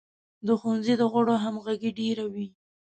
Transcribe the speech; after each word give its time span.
د 0.45 0.47
ښوونځي 0.59 0.93
د 0.97 1.03
غړو 1.11 1.33
همغږي 1.43 1.91
ډیره 1.99 2.23
وي. 2.33 2.47